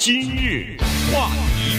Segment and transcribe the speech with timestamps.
[0.00, 0.78] 今日
[1.12, 1.28] 话
[1.58, 1.76] 题，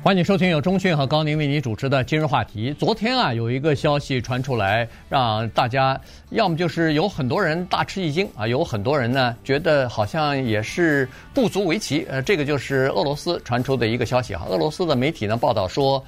[0.00, 2.72] 欢迎收听由中讯和高宁为您主持的今日话题。
[2.78, 12.06] 昨天啊，有一个消息传出来，让大家要么就是有很多人大吃一惊啊，有很多人呢觉得好像也是不足为奇。
[12.08, 14.46] 呃，这个就是俄罗斯传出的一个消息啊。
[14.48, 16.00] 俄罗斯的媒体呢报道说，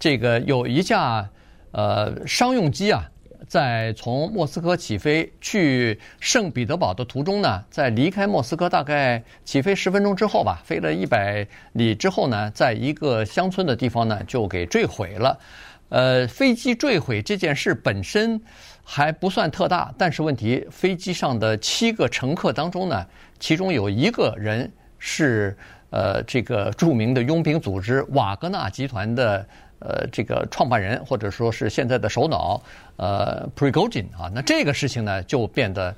[0.00, 1.24] 这个有一架
[1.70, 3.08] 呃商用机啊。
[3.48, 15.38] 在从莫斯科起飞去圣彼得堡的途中呢，在离开莫斯科大概起飞十分钟之后吧，飞了一百里之后呢，在一个乡村的地方呢就给坠毁了。
[15.88, 18.38] 呃，飞机坠毁这件事本身
[18.84, 23.06] 还不算特大，但是问题，飞机上的七个乘客当中呢，
[23.38, 25.56] 其中有一个人是
[25.88, 29.46] 呃这个著名的佣兵组织瓦格纳集团的。
[29.80, 32.60] 呃，这个创办人或者说是现在的首脑，
[32.96, 35.94] 呃，Prigozhin 啊，那这个事情呢就变得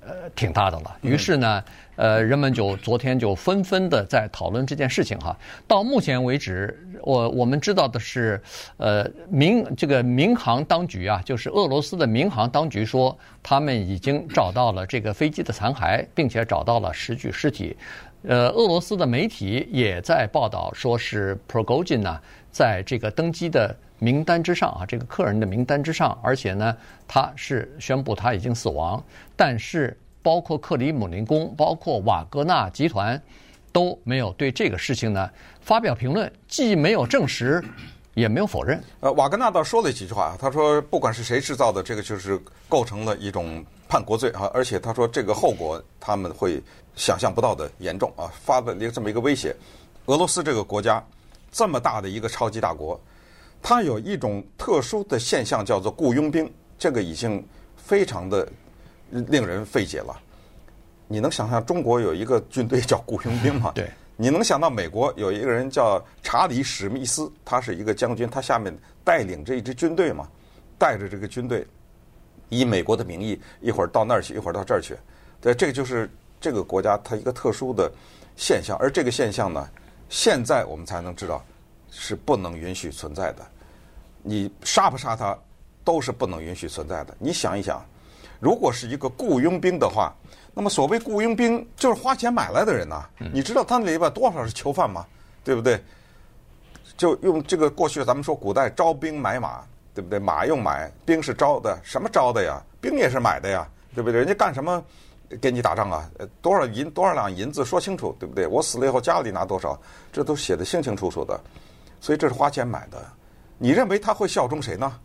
[0.00, 0.96] 呃挺大的了。
[1.02, 1.62] 于是呢，
[1.96, 5.36] 呃，人们就昨天就纷纷的在讨论这件事情哈。
[5.66, 8.40] 到目前为止，我我们知道的是，
[8.78, 17.76] 呃，民这个民航当局啊，就是俄罗斯的民航当局说，他们已经找到了这个飞机的残骸，并且找到了十具尸体。
[18.22, 22.20] 呃，俄罗斯的媒体也在报道，说是 Prigozhin 呢。
[22.50, 29.02] 在这个登机的名单之上啊，这个客人的名单之上，而且呢，他是宣布他已经死亡。
[29.36, 33.20] 但是，包括克里姆林宫、包括瓦格纳集团
[33.70, 35.30] 都没有对这个事情呢
[35.60, 37.62] 发表评论，既没有证实，
[38.18, 38.82] 也没有否认。
[39.00, 46.62] 呃，瓦格纳倒说了几句话，他说，不管是谁制造的，这个就是构成了一种叛国罪啊，而且他说这个后果他们会
[46.94, 49.54] 想象不到的严重啊，发的这么一个威胁。
[50.06, 51.04] 俄罗斯这个国家。
[51.50, 53.00] 这么大的一个超级大国，
[53.62, 56.48] 它有一种特殊的现象，叫做雇佣兵。
[56.78, 57.42] 这个已经
[57.74, 58.46] 非常的
[59.10, 60.14] 令人费解了。
[61.06, 63.72] 你能想象中国有一个军队叫雇佣兵吗？
[63.74, 63.90] 对。
[64.20, 70.28] 你能想到美国有一个人叫查理史密斯，他是一个将军，他下面带领着一支军队嘛？
[70.76, 71.64] 带着这个军队，
[72.48, 74.96] 以美国的名义，一会儿到那儿去，一会儿到这儿去。
[75.40, 77.88] 对，这个就是这个国家它一个特殊的
[78.34, 79.68] 现象，而这个现象呢？
[80.08, 81.44] 现在我们才能知道，
[81.88, 83.46] 是不能允许存在的。
[84.20, 85.38] 你杀不杀他，
[85.84, 87.16] 都是不能允许存在的。
[87.20, 87.84] 你想一想，
[88.40, 90.12] 如果是一个雇佣兵的话，
[90.58, 93.08] 那么所谓雇佣兵就是花钱买来的人呐。
[93.32, 95.06] 你知道他那里边多少是囚犯吗？
[95.44, 95.80] 对不对？
[96.96, 99.60] 就用这个过去咱们说古代招兵买马，
[99.94, 100.18] 对不对？
[100.18, 102.60] 马用买，兵是招的，什么招的呀？
[102.80, 104.18] 兵也是买的呀，对不对？
[104.18, 104.82] 人家干什么？
[105.40, 106.10] 给你打仗啊？
[106.42, 108.44] 多少银多少两银子说清楚，对不对？
[108.44, 109.80] 我死了以后家里拿多少，
[110.12, 111.40] 这都写得清清楚楚的。
[112.00, 113.00] 所以这是花钱买的。
[113.58, 114.98] 你认为他会效忠谁呢？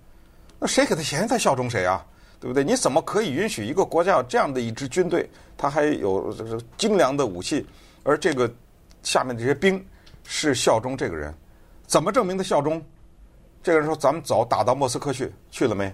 [0.58, 2.04] 那谁给他钱他效忠谁啊？
[2.44, 2.62] 对不对？
[2.62, 5.30] 你怎么可以允许一个国家有这样的一支军队？
[5.56, 7.66] 他还有这个精良的武器，
[8.04, 8.52] 而这个
[9.02, 9.82] 下面这些兵
[10.26, 11.34] 是效忠这个人？
[11.88, 12.84] 怎么证明他效忠？
[13.64, 15.86] 这个人说：“咱们走，打到莫斯科去，去了没？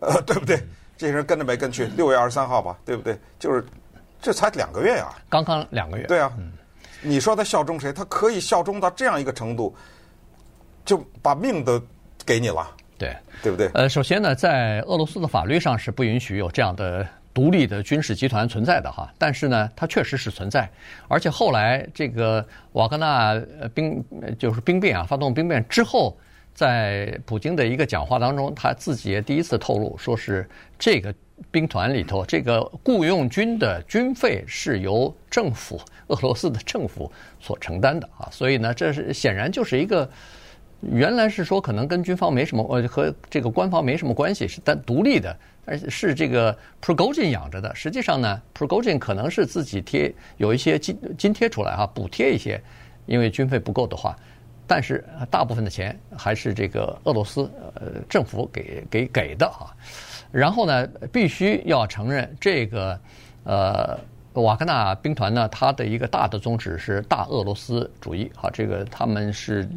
[0.00, 0.58] 呃， 对不对？”
[0.96, 1.84] 这些人跟着没跟去？
[1.88, 3.18] 六月二十三号吧，对不对？
[3.38, 3.62] 就是
[4.18, 6.06] 这才两个月呀，刚刚两个月。
[6.06, 6.32] 对啊，
[7.02, 7.92] 你说他效忠谁？
[7.92, 9.76] 他可以效忠到这样一个程度，
[10.86, 11.78] 就把命都
[12.24, 12.66] 给你了。
[13.02, 13.68] 对，对不对？
[13.74, 19.12] 呃，首先呢，在俄罗斯的法律上是不允许有这样的独立的军事集团存在的哈。
[19.18, 20.70] 但是呢，它确实是存在，
[21.08, 23.34] 而且后来这个瓦格纳
[23.74, 24.04] 兵
[24.38, 26.16] 就是兵变啊，发动兵变之后。
[26.54, 30.46] 在普京的一个讲话当中，他自己也第一次透露，说是
[30.78, 31.12] 这个
[31.50, 37.10] 兵团里头，这个雇佣军的军费是由政府俄罗斯的政府
[37.40, 40.06] 所承担的啊，所以呢，这是显然就是一个
[40.90, 47.72] 原来是说可能跟军方没什么呃和这个官方没什么关系，是单独立的，而是这个 Progogin 养着的。
[47.74, 52.60] 实际上呢 Progogin 可能是自己贴有一些津津贴出来哈，补贴一些，
[53.06, 54.16] 因为军费不够的话。
[54.66, 59.74] 但是大部分的钱还是这个俄罗斯呃政府给给给的啊，
[60.30, 62.98] 然后呢，必须要承认这个
[63.44, 63.98] 呃
[64.34, 69.68] 瓦格纳兵团呢，它的一个大的宗旨是大俄罗斯主义哈，这个他们是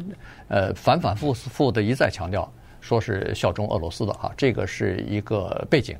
[0.48, 2.50] 呃反反复复的一再强调，
[2.80, 5.96] 说是效忠俄罗斯的哈，这个是一个背景。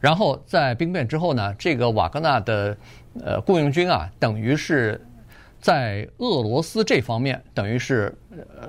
[0.00, 2.76] 然后在兵变之后呢，这个瓦格纳的
[3.22, 5.00] 呃雇佣军啊，等于是。
[5.60, 8.68] 在俄罗斯这方面，等于是呃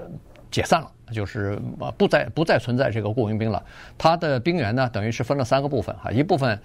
[0.50, 1.56] 解散了，就是
[1.96, 3.64] 不再不再存在这个雇佣兵了。
[3.96, 6.60] 他的兵员呢，等于是分了三个部分哈，一部分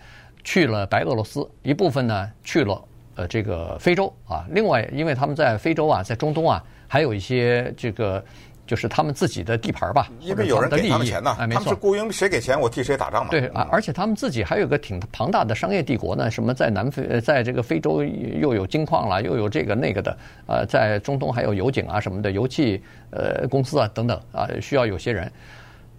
[0.44, 2.80] 去了白俄罗斯，一部分呢去了
[3.16, 4.46] 呃这个非洲啊。
[4.50, 8.22] 另外，因为他们在非洲啊，在中东啊，还有一些这个
[8.66, 13.30] 就是他们自己的地盘吧，因为有人给他们钱呢，哎，没错，他们是雇佣，谁给钱我替谁打仗嘛。
[13.30, 25.30] 对啊，而且他们自己还有个挺庞大的商业帝国呢，什么在南非，在这个非洲又有金矿了，又有这个那个的，呃，在中东还有油井啊什么的，油气呃公司啊等等啊，需要有些人，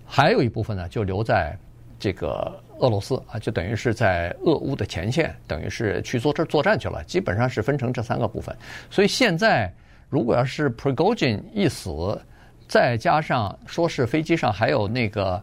[0.06, 1.56] 还有一部分呢就留在
[2.00, 8.56] 这个俄罗斯啊，就等于是在俄乌的前线，等于是去做这作战去了，基本上是分成这三个部分，
[8.90, 9.72] 所以现在
[10.10, 12.20] 如果要是 Prigozhin 一死。
[12.68, 15.40] 再加上说是飞机上还有那个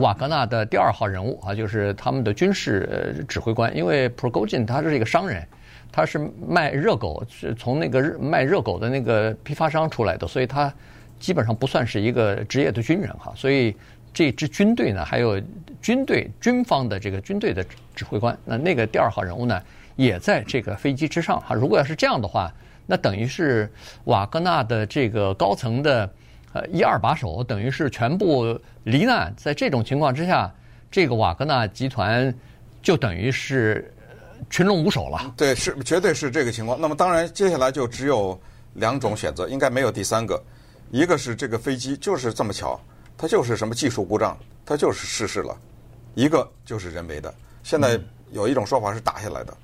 [0.00, 3.76] 瓦格纳的第二号人物啊，就是他们的军事指挥官。
[3.76, 5.46] 因为 Prigozhin 他是一个商人，
[5.92, 6.18] 他是
[6.48, 10.72] 卖热狗，是从那个卖热狗的那个批发商出来的，所以他
[11.20, 13.34] 基本上不算是一个职业的军人哈。
[13.36, 13.76] 所以
[14.12, 15.40] 这支军队呢，还有
[15.80, 17.64] 军队军方的这个军队的
[17.94, 19.62] 指挥官，那那个第二号人物呢，
[19.96, 21.54] 也在这个飞机之上哈。
[21.54, 22.52] 如果要是这样的话，
[22.86, 23.70] 那等于是
[24.04, 26.10] 瓦格纳的这个高层的。
[26.54, 30.52] 呃，一二把手等于是全部罹难，在这种情况之下，
[30.90, 32.34] 这个瓦格纳集团
[32.82, 33.90] 就等于是
[34.50, 35.32] 群龙无首了。
[35.34, 36.78] 对，是绝对是这个情况。
[36.78, 38.38] 那么当然，接下来就只有
[38.74, 40.38] 两种选择，应该没有第三个。
[40.90, 42.78] 一个是这个飞机就是这么巧，
[43.22, 44.36] 它就是什么技术故障，
[44.66, 45.56] 它就是失事了；
[46.16, 47.32] 一个就是人为的。
[47.62, 47.96] 现在
[48.32, 49.56] 有一种说法是打下来的，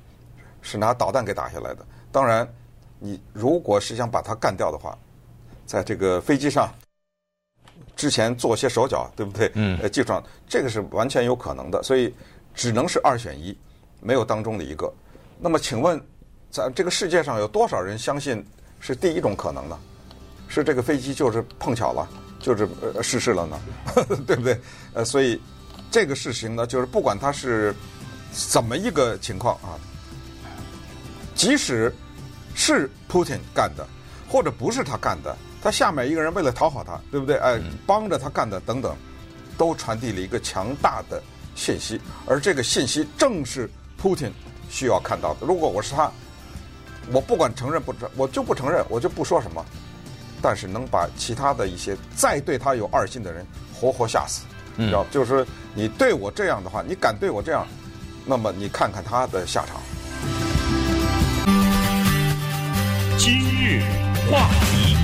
[0.63, 1.85] 是拿导弹给打下来的。
[2.13, 2.49] 当然，
[3.01, 4.97] 你如果是想把它干掉的话。
[5.67, 6.73] 在这个飞机上
[7.97, 9.51] 之前做些手脚，对不对？
[9.55, 9.77] 嗯。
[9.83, 12.15] 呃，技术上这个是完全有可能的，所以
[12.55, 13.59] 只能是二选一，
[14.01, 14.89] 没有当中的一个。
[15.41, 16.01] 那么，请问，
[16.49, 18.47] 在这个世界上有多少人相信
[18.79, 19.77] 是第一种可能呢？
[20.47, 22.09] 是这个飞机就是碰巧了，
[22.55, 23.61] 就是呃失事了呢？
[24.27, 24.59] 对不对？
[24.95, 25.41] 呃，所以
[25.91, 27.75] 这个事情呢，就是不管他是
[28.33, 29.77] 怎么一个情况啊，
[31.35, 31.95] 即使
[32.55, 33.87] 是 Putin 干的，
[34.29, 35.37] 或者不是他干的。
[35.61, 37.37] 他下面一个人为了讨好他，对不对？
[37.39, 38.97] 哎，帮着他干的等等，
[39.59, 41.23] 都传递了一个强大的
[41.55, 43.69] 信息，而这个信息正是
[44.01, 44.31] Putin
[44.71, 45.47] 需要看到的。
[45.47, 46.11] 如果我是他，
[47.13, 49.65] 我不管承认不承，我就不承认，我就不说什么。
[50.43, 54.43] 但是能把其他的一些再对他有二心的人活活吓死，
[54.77, 55.05] 嗯知道？
[55.11, 57.67] 就是说你对我这样的话，你敢对我这样，
[58.27, 59.81] 那么你看看他的下场。
[63.17, 63.83] 今日
[64.31, 64.98] 话题。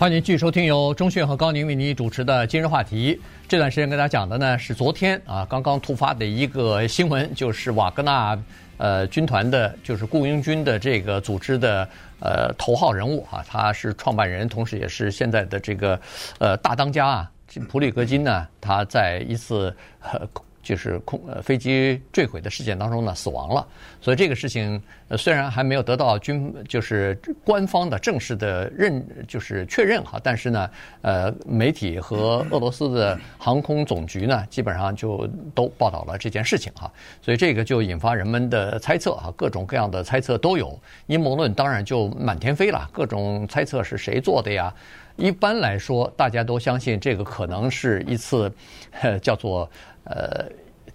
[0.00, 3.20] 欢迎继续收听由钟讯和高宁为您主持的今日话题。
[3.46, 8.42] 这段时间跟大家讲的呢是昨天啊刚刚突发的一个新闻，就是瓦格纳
[8.78, 11.86] 呃军团的，就是雇佣军的这个组织的
[12.18, 16.00] 呃头号人物啊，他是创办人，同时也是现在的这个
[16.38, 17.30] 呃大当家啊，
[17.68, 20.26] 普里格金呢，他在一次呃。
[20.70, 23.66] 就是空呃飞机坠毁的事件当中呢死亡了，
[24.00, 30.70] 所以这个事情呃虽然还没有得到军就是官方的正式的认就是确认哈，但是呢
[31.02, 36.88] 呃媒体和俄罗斯的航空总局呢基本上就都报道了这件事情哈，
[37.20, 40.78] 所以这个就引发人们的猜测哈，各种各样的猜测都有，
[41.08, 44.72] 阴谋论当然就满天飞了，各种猜测是谁做的呀？
[45.20, 48.52] 一般来说大家都相信这个可能是一次
[49.22, 49.70] 叫做。
[50.04, 50.44] 呃，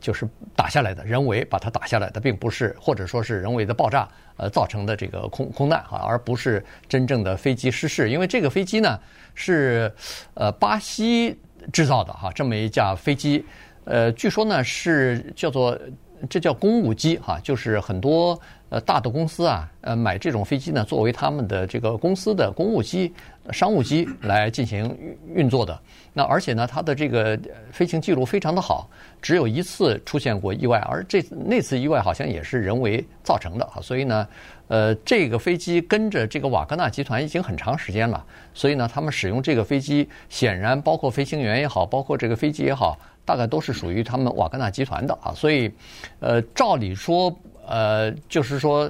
[0.01, 4.06] 就是打下来的，人为把它打下来的，并不是，或者说是人为的爆炸
[4.36, 8.10] 呃造成的这个空空难哈，而不是真正的飞机失事。
[8.10, 9.00] 因为这个飞机呢
[9.33, 9.89] 是
[10.33, 11.39] 呃巴西
[11.72, 13.45] 制造的哈，这么一架飞机，
[13.86, 15.80] 呃，据说呢是叫做
[16.30, 18.39] 这叫公务机哈，就是很多
[18.69, 23.13] 呃大的公司啊，呃买这种飞机呢作为他们的这个公司的公务机。
[23.51, 24.98] 商务机来进行
[25.36, 25.79] 运作的，
[26.13, 27.39] 那而且呢，它的这个
[27.72, 28.89] 飞行记录非常的好，
[29.22, 33.77] 只有一次出现过意外，而这那次意外好像也是人为造成的啊。
[33.84, 34.27] 所以呢，
[34.67, 45.34] 呃，这个飞机跟着这个瓦格纳集团已经很长时间了，所以呢，他们使用这个飞机，显然包括飞行员也好，包括这个飞机也好，大概都是属于他们瓦格纳集团的啊。
[45.34, 45.70] 所以，
[46.20, 47.36] 呃，照理说，
[47.67, 48.89] 呃，就是说。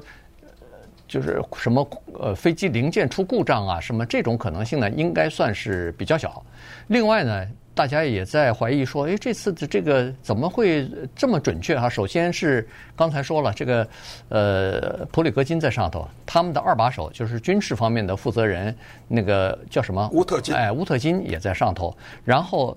[1.07, 1.87] 就是什么
[2.19, 6.43] 呃飞机零件出故障啊，什么这种可能性呢，应该算是比较小。
[6.87, 11.89] 另外呢，大家也在怀疑说，哎，这次的这个怎么会这么准确哈？
[11.89, 12.65] 首先是
[12.95, 13.85] 刚才说了，这个
[14.29, 18.73] 呃普里戈金在上头，他们的二把手就是军事方面的负责人，
[19.09, 20.09] 那个叫什么？
[20.13, 20.55] 乌特金。
[20.55, 21.95] 哎，乌特金也在上头。
[22.23, 22.75] 然后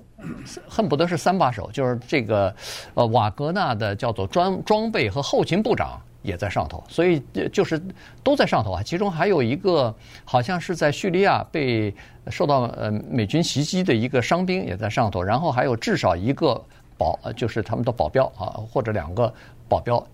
[0.68, 2.52] 恨不得是三把手，就是这个
[2.94, 6.00] 呃瓦格纳的叫做装装备和后勤部长。
[6.28, 7.20] 也在上头，所以
[7.52, 7.80] 就是
[8.22, 8.82] 都在上头啊。
[8.82, 9.92] 其中还有一个
[10.24, 11.92] 好像是在叙利亚被
[12.28, 16.62] 受到呃美军袭击的一个伤兵也在上头，然后还有至少一个
[16.96, 19.32] 保，就是他们的保镖啊，或者两个
[19.68, 20.06] 保镖。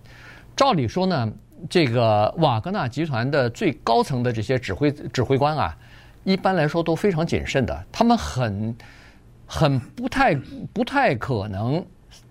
[0.57, 1.31] 照理说呢，
[1.69, 5.77] 这个瓦格纳集团的最高层的这些指挥指挥官啊，
[6.23, 8.77] 一般来说都非常谨慎的，他们很
[9.47, 10.35] 很不太
[10.73, 11.85] 不太可能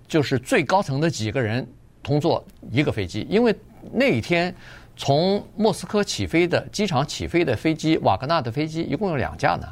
[0.07, 1.67] 就是最高层的几个人
[2.03, 3.55] 同坐一个飞机，因为
[3.91, 4.53] 那一天
[4.95, 9.67] 从莫斯科起飞的机场起飞的飞机，瓦格纳的飞机一共有两架呢。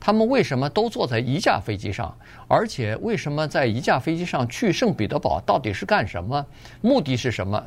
[0.00, 2.16] 他们为什么都坐在一架飞机上？
[2.48, 6.44] 而且为什么在一架飞机上去圣彼得堡到底是干什么？
[6.80, 7.62] 目的是什么？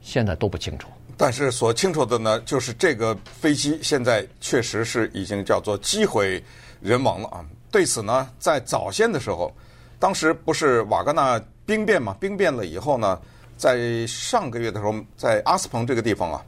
[0.00, 0.88] 现在都不清楚。
[1.16, 6.42] 但是所清楚的呢，就是这个飞机现在确实是已经叫做机毁
[6.80, 7.44] 人亡了啊。
[7.72, 9.52] 对此呢，在早先的时候，
[9.98, 12.16] 当时不是瓦格纳兵变嘛？
[12.20, 13.20] 兵变了以后呢，
[13.60, 16.42] 在上个月的时候，在阿斯彭这个地方啊，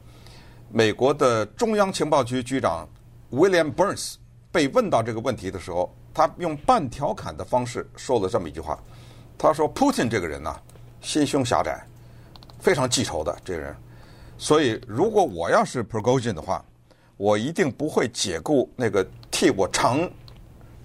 [0.71, 2.89] 美国的中央情报局局长
[3.29, 4.15] William Burns
[4.51, 8.83] 被问到这个问题的时候，他用半调侃的方式说了这么一句话，
[9.37, 10.59] 他说：“Putin 这个人呢、
[11.01, 11.85] 心胸狭窄，
[12.59, 13.75] 非常记仇的这个人。”
[14.35, 16.65] 所以，如果我要是 Prigozhin 的话，
[17.15, 20.09] 我一定不会解雇那个替我尝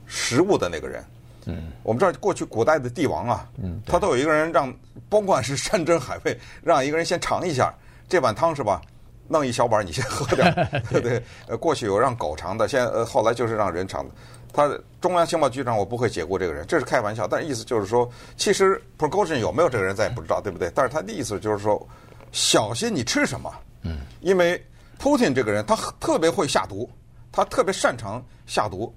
[0.04, 1.02] 食物的那个人。
[1.48, 4.72] 嗯，我们知道过去古代的帝王啊，嗯，他都有一个人让，
[5.08, 7.74] 甭管是山珍海味， 让一个人先尝一下
[8.08, 8.80] 这碗汤是吧？
[9.26, 10.52] 弄一小碗你先喝点，
[10.88, 11.22] 对不对？
[11.48, 14.14] 呃，过去有让狗尝的，现在呃后来就是让人尝的。
[14.52, 20.70] 他中央情报局长我不会解雇这个人，这是开玩笑，但是意思就是说，其实 Prigozhin 有没有这个人咱也不知道，对不对？
[20.74, 21.86] 但是他的意思就是说。
[22.30, 23.50] 小心你吃什么，
[23.84, 24.62] 嗯，因为
[25.00, 26.86] Putin 这个人他特别会下毒，
[27.32, 28.94] 他特别擅长下毒，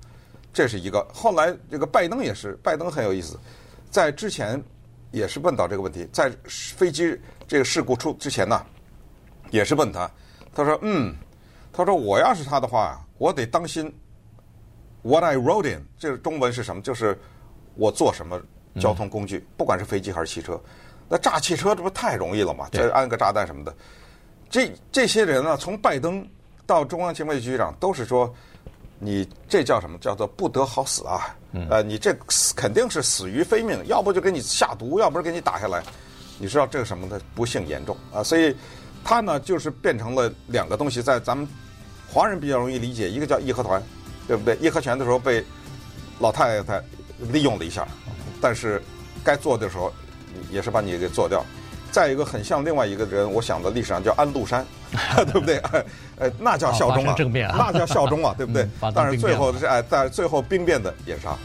[0.54, 1.06] 这是一个。
[1.14, 3.40] 后来这个拜登也是，拜登很有意思，
[3.90, 4.62] 在之前
[5.12, 8.66] 也是问到这个问题，在飞机这个事故出之前呢，
[9.50, 10.10] 也是问他，
[10.54, 11.16] 他说嗯，
[11.72, 13.94] 他说我要是他的话，我得当心
[15.02, 16.82] what I rode in，这个中文是什么？
[16.82, 17.18] 就是
[17.76, 18.42] 我坐什么
[18.80, 20.60] 交通工具，不管是飞机还是汽车。
[21.10, 22.70] 那炸汽车这不太容易了吗？
[22.72, 23.76] 这安个炸弹什么的，
[24.50, 26.26] 这这些人呢，从拜登
[26.66, 28.34] 到中央情报局局长，都是说，
[29.04, 29.98] 你这叫什么？
[29.98, 31.36] 叫做不得好死啊！
[31.70, 32.16] 呃，你这
[32.56, 35.84] 肯定是死于非命，要不就给你下毒，要不是给你打下来。
[36.38, 38.22] 你知道这个什么的不幸严重啊！
[38.24, 38.56] 所以
[39.04, 41.48] 他呢，就是变成了两个东西，在咱们
[42.08, 43.82] 华人比较容易理解，一个叫义和团，
[44.28, 44.56] 对不对？
[44.62, 45.44] 义和拳的时候被
[46.20, 46.82] 老太太
[47.32, 47.88] 利用了一下，
[48.40, 48.82] 但是
[49.24, 49.92] 该做的时候。
[50.50, 51.46] 也是把你给做掉，
[51.92, 54.66] 再一个很像另外一个人，我想的历史上叫安禄山，
[55.32, 55.62] 对不对？
[56.18, 57.14] 呃，那叫效忠啊，
[57.58, 58.68] 那叫效忠啊，对不对？
[58.96, 61.36] 但是最后是哎，在最后兵变的也是他。